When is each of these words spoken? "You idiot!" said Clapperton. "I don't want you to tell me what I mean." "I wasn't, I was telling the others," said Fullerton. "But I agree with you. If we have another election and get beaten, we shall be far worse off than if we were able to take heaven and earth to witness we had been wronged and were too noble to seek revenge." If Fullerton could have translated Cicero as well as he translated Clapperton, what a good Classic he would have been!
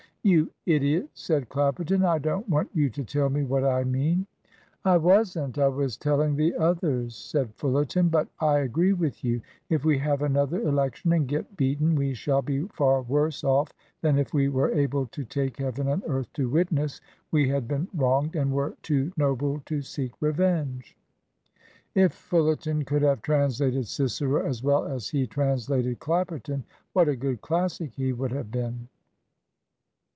"You 0.23 0.51
idiot!" 0.67 1.09
said 1.15 1.49
Clapperton. 1.49 2.05
"I 2.05 2.19
don't 2.19 2.47
want 2.47 2.69
you 2.75 2.91
to 2.91 3.03
tell 3.03 3.31
me 3.31 3.41
what 3.43 3.63
I 3.63 3.83
mean." 3.83 4.27
"I 4.85 4.97
wasn't, 4.97 5.57
I 5.57 5.67
was 5.67 5.97
telling 5.97 6.35
the 6.35 6.53
others," 6.57 7.15
said 7.15 7.55
Fullerton. 7.55 8.07
"But 8.09 8.27
I 8.39 8.59
agree 8.59 8.93
with 8.93 9.23
you. 9.23 9.41
If 9.71 9.83
we 9.83 9.97
have 9.97 10.21
another 10.21 10.61
election 10.61 11.11
and 11.13 11.27
get 11.27 11.57
beaten, 11.57 11.95
we 11.95 12.13
shall 12.13 12.43
be 12.43 12.67
far 12.67 13.01
worse 13.01 13.43
off 13.43 13.73
than 14.03 14.19
if 14.19 14.31
we 14.31 14.47
were 14.47 14.71
able 14.71 15.07
to 15.07 15.23
take 15.23 15.57
heaven 15.57 15.87
and 15.87 16.03
earth 16.05 16.31
to 16.33 16.47
witness 16.47 17.01
we 17.31 17.49
had 17.49 17.67
been 17.67 17.87
wronged 17.91 18.35
and 18.35 18.51
were 18.51 18.75
too 18.83 19.11
noble 19.17 19.63
to 19.65 19.81
seek 19.81 20.11
revenge." 20.21 20.95
If 21.95 22.13
Fullerton 22.13 22.85
could 22.85 23.01
have 23.01 23.23
translated 23.23 23.87
Cicero 23.87 24.45
as 24.45 24.61
well 24.61 24.85
as 24.85 25.09
he 25.09 25.25
translated 25.25 25.97
Clapperton, 25.97 26.63
what 26.93 27.09
a 27.09 27.15
good 27.15 27.41
Classic 27.41 27.91
he 27.95 28.13
would 28.13 28.31
have 28.33 28.51
been! 28.51 28.87